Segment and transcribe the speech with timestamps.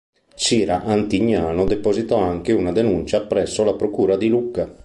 [0.33, 4.75] Cira Antignano depositò anche una denuncia presso la Procura di Lucca.